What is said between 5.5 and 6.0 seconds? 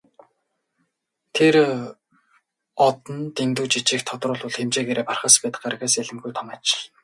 гаригаас